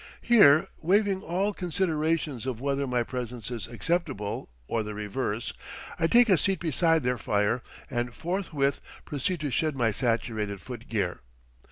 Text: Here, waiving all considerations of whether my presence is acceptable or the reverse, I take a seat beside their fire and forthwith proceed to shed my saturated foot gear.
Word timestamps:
Here, 0.23 0.67
waiving 0.79 1.21
all 1.21 1.53
considerations 1.53 2.47
of 2.47 2.59
whether 2.59 2.87
my 2.87 3.03
presence 3.03 3.51
is 3.51 3.67
acceptable 3.67 4.49
or 4.67 4.81
the 4.81 4.95
reverse, 4.95 5.53
I 5.99 6.07
take 6.07 6.27
a 6.27 6.39
seat 6.39 6.59
beside 6.59 7.03
their 7.03 7.19
fire 7.19 7.61
and 7.87 8.11
forthwith 8.11 8.81
proceed 9.05 9.41
to 9.41 9.51
shed 9.51 9.75
my 9.75 9.91
saturated 9.91 10.59
foot 10.59 10.89
gear. 10.89 11.19